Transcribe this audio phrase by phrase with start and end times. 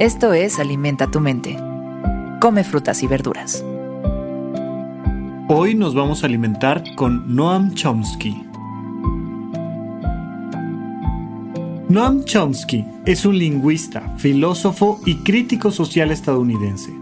[0.00, 1.56] Esto es Alimenta tu mente.
[2.40, 3.64] Come frutas y verduras.
[5.46, 8.44] Hoy nos vamos a alimentar con Noam Chomsky.
[11.88, 16.92] Noam Chomsky es un lingüista, filósofo y crítico social estadounidense.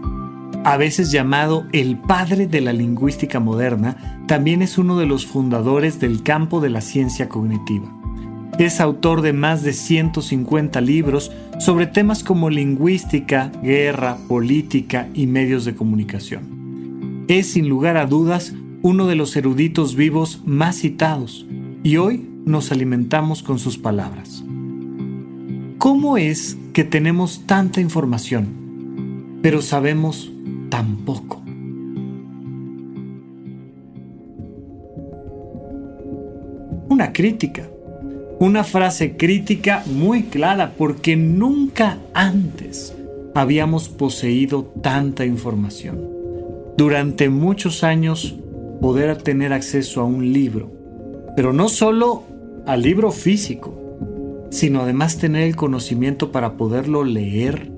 [0.63, 5.99] A veces llamado el padre de la lingüística moderna, también es uno de los fundadores
[5.99, 8.02] del campo de la ciencia cognitiva.
[8.59, 15.65] Es autor de más de 150 libros sobre temas como lingüística, guerra, política y medios
[15.65, 17.25] de comunicación.
[17.27, 18.53] Es sin lugar a dudas
[18.83, 21.47] uno de los eruditos vivos más citados
[21.81, 24.43] y hoy nos alimentamos con sus palabras.
[25.79, 30.31] ¿Cómo es que tenemos tanta información, pero sabemos
[30.69, 31.41] tan poco?
[36.89, 37.67] Una crítica
[38.43, 42.93] una frase crítica muy clara porque nunca antes
[43.33, 46.09] habíamos poseído tanta información.
[46.75, 48.35] Durante muchos años
[48.81, 50.69] poder tener acceso a un libro,
[51.37, 52.23] pero no solo
[52.65, 53.79] al libro físico,
[54.49, 57.71] sino además tener el conocimiento para poderlo leer,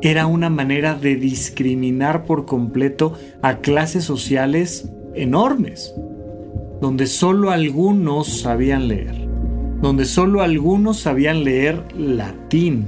[0.00, 5.94] era una manera de discriminar por completo a clases sociales enormes,
[6.80, 9.31] donde solo algunos sabían leer
[9.82, 12.86] donde solo algunos sabían leer latín,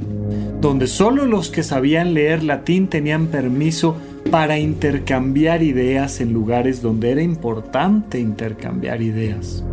[0.61, 3.97] donde solo los que sabían leer latín tenían permiso
[4.31, 9.65] para intercambiar ideas en lugares donde era importante intercambiar ideas.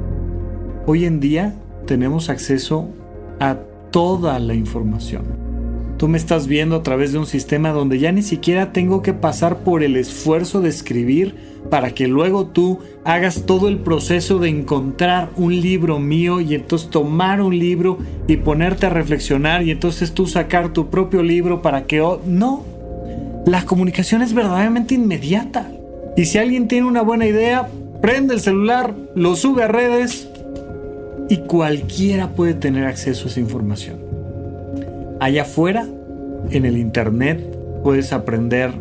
[0.88, 1.54] Hoy en día
[1.86, 2.90] tenemos acceso
[3.40, 3.58] a
[3.92, 5.51] toda la información.
[6.02, 9.14] Tú me estás viendo a través de un sistema donde ya ni siquiera tengo que
[9.14, 11.36] pasar por el esfuerzo de escribir
[11.70, 16.90] para que luego tú hagas todo el proceso de encontrar un libro mío y entonces
[16.90, 21.84] tomar un libro y ponerte a reflexionar y entonces tú sacar tu propio libro para
[21.84, 22.00] que...
[22.26, 22.66] no,
[23.46, 25.72] la comunicación es verdaderamente inmediata.
[26.18, 27.70] Y si alguien tiene una buena idea,
[28.02, 30.28] prende el celular, lo sube a redes
[31.30, 34.11] y cualquiera puede tener acceso a esa información.
[35.22, 35.88] Allá afuera,
[36.50, 37.40] en el Internet,
[37.84, 38.74] puedes aprender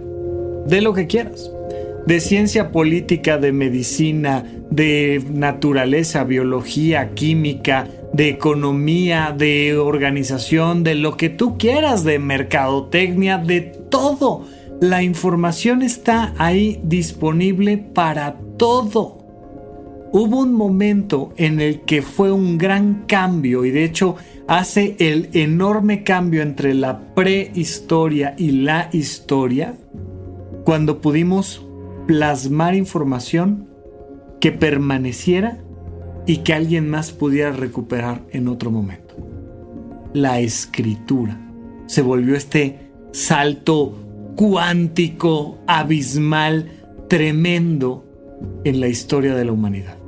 [0.66, 1.52] de lo que quieras.
[2.06, 11.18] De ciencia política, de medicina, de naturaleza, biología, química, de economía, de organización, de lo
[11.18, 14.46] que tú quieras, de mercadotecnia, de todo.
[14.80, 19.19] La información está ahí disponible para todo.
[20.12, 24.16] Hubo un momento en el que fue un gran cambio y de hecho
[24.48, 29.76] hace el enorme cambio entre la prehistoria y la historia
[30.64, 31.64] cuando pudimos
[32.08, 33.68] plasmar información
[34.40, 35.58] que permaneciera
[36.26, 39.14] y que alguien más pudiera recuperar en otro momento.
[40.12, 41.40] La escritura
[41.86, 43.96] se volvió este salto
[44.34, 46.68] cuántico, abismal,
[47.08, 48.04] tremendo
[48.64, 49.99] en la historia de la humanidad.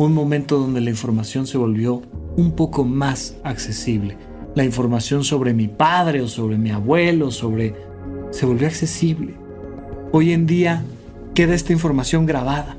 [0.00, 2.00] Un momento donde la información se volvió
[2.38, 4.16] un poco más accesible.
[4.54, 7.74] La información sobre mi padre o sobre mi abuelo, sobre...
[8.30, 9.34] se volvió accesible.
[10.10, 10.82] Hoy en día
[11.34, 12.78] queda esta información grabada.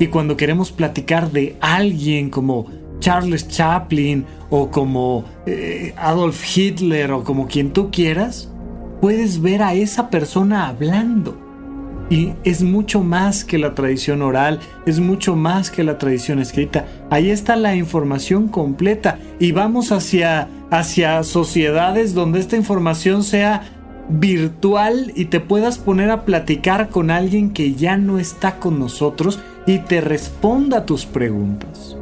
[0.00, 2.68] Y cuando queremos platicar de alguien como
[3.00, 8.50] Charles Chaplin o como eh, Adolf Hitler o como quien tú quieras,
[9.02, 11.36] puedes ver a esa persona hablando.
[12.12, 16.84] Y es mucho más que la tradición oral, es mucho más que la tradición escrita.
[17.08, 23.62] Ahí está la información completa y vamos hacia, hacia sociedades donde esta información sea
[24.10, 29.40] virtual y te puedas poner a platicar con alguien que ya no está con nosotros
[29.66, 31.96] y te responda tus preguntas.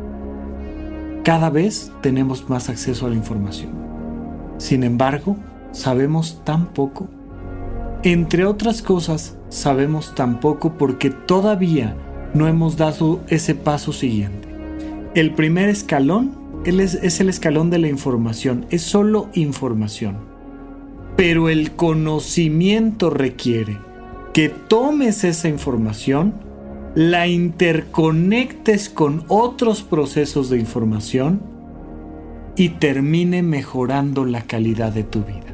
[1.22, 3.70] Cada vez tenemos más acceso a la información.
[4.58, 5.36] Sin embargo,
[5.70, 7.06] sabemos tan poco.
[8.02, 11.94] Entre otras cosas, sabemos tampoco porque todavía
[12.32, 14.48] no hemos dado ese paso siguiente.
[15.14, 20.16] El primer escalón es, es el escalón de la información, es solo información.
[21.16, 23.76] Pero el conocimiento requiere
[24.32, 26.32] que tomes esa información,
[26.94, 31.40] la interconectes con otros procesos de información
[32.56, 35.49] y termine mejorando la calidad de tu vida.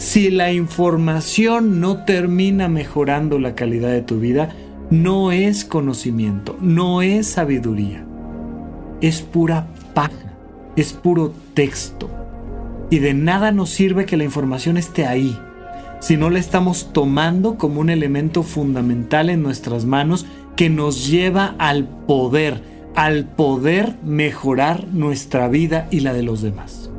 [0.00, 4.48] Si la información no termina mejorando la calidad de tu vida,
[4.88, 8.06] no es conocimiento, no es sabiduría.
[9.02, 10.32] Es pura paja,
[10.74, 12.08] es puro texto.
[12.88, 15.38] Y de nada nos sirve que la información esté ahí,
[16.00, 20.24] si no la estamos tomando como un elemento fundamental en nuestras manos
[20.56, 22.62] que nos lleva al poder,
[22.94, 26.89] al poder mejorar nuestra vida y la de los demás.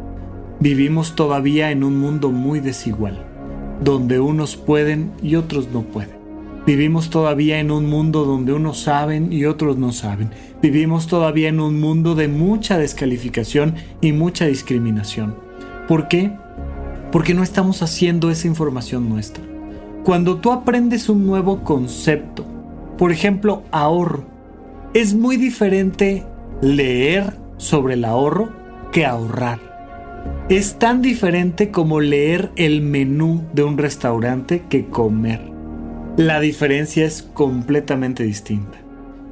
[0.61, 3.25] Vivimos todavía en un mundo muy desigual,
[3.83, 6.21] donde unos pueden y otros no pueden.
[6.67, 10.29] Vivimos todavía en un mundo donde unos saben y otros no saben.
[10.61, 15.33] Vivimos todavía en un mundo de mucha descalificación y mucha discriminación.
[15.87, 16.31] ¿Por qué?
[17.11, 19.43] Porque no estamos haciendo esa información nuestra.
[20.03, 22.45] Cuando tú aprendes un nuevo concepto,
[22.99, 24.25] por ejemplo, ahorro,
[24.93, 26.23] es muy diferente
[26.61, 28.49] leer sobre el ahorro
[28.91, 29.70] que ahorrar.
[30.51, 35.39] Es tan diferente como leer el menú de un restaurante que comer.
[36.17, 38.77] La diferencia es completamente distinta.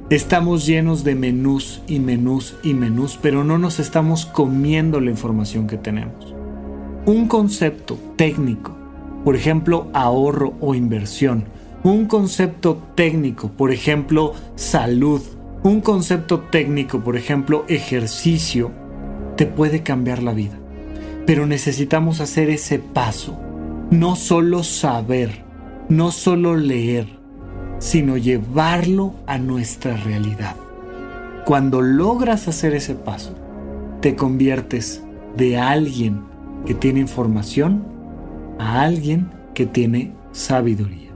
[0.08, 5.66] Estamos llenos de menús y menús y menús, pero no nos estamos comiendo la información
[5.66, 6.34] que tenemos.
[7.04, 8.74] Un concepto técnico,
[9.22, 11.44] por ejemplo, ahorro o inversión.
[11.82, 15.20] Un concepto técnico, por ejemplo, salud.
[15.64, 18.70] Un concepto técnico, por ejemplo, ejercicio,
[19.36, 20.59] te puede cambiar la vida.
[21.26, 23.38] Pero necesitamos hacer ese paso.
[23.90, 25.44] No solo saber,
[25.88, 27.06] no solo leer,
[27.78, 30.54] sino llevarlo a nuestra realidad.
[31.44, 33.34] Cuando logras hacer ese paso,
[34.00, 35.02] te conviertes
[35.36, 36.22] de alguien
[36.66, 37.84] que tiene información
[38.58, 41.09] a alguien que tiene sabiduría.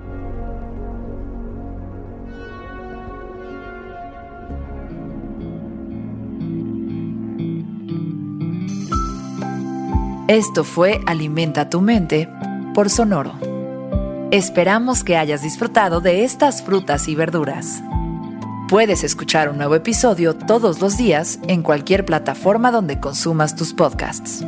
[10.28, 12.30] Esto fue Alimenta tu mente
[12.72, 13.34] por Sonoro.
[14.30, 17.82] Esperamos que hayas disfrutado de estas frutas y verduras.
[18.70, 24.42] Puedes escuchar un nuevo episodio todos los días en cualquier plataforma donde consumas tus podcasts.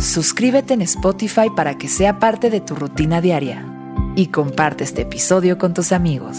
[0.00, 3.66] Suscríbete en Spotify para que sea parte de tu rutina diaria
[4.16, 6.38] y comparte este episodio con tus amigos.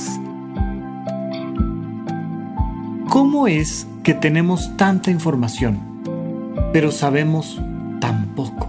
[3.07, 5.77] ¿Cómo es que tenemos tanta información,
[6.73, 7.61] pero sabemos
[8.01, 8.68] tan poco?